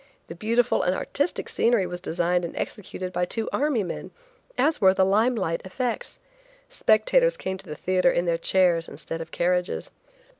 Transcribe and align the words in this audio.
The 0.29 0.33
beautiful 0.33 0.81
and 0.81 0.95
artistic 0.95 1.47
scenery 1.47 1.85
was 1.85 2.01
designed 2.01 2.43
and 2.43 2.55
executed 2.57 3.13
by 3.13 3.25
two 3.25 3.47
army 3.53 3.83
men, 3.83 4.09
as 4.57 4.81
were 4.81 4.95
the 4.95 5.05
lime 5.05 5.35
light 5.35 5.61
effects. 5.63 6.17
Spectators 6.69 7.37
came 7.37 7.59
to 7.59 7.67
the 7.69 7.75
theatre 7.75 8.09
in 8.11 8.25
their 8.25 8.39
chairs 8.39 8.87
instead 8.89 9.21
of 9.21 9.29
carriages. 9.29 9.91